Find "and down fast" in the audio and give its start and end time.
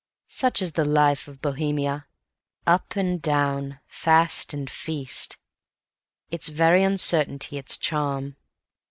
2.95-4.51